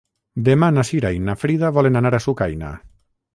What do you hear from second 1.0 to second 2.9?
i na Frida volen anar a Sucaina.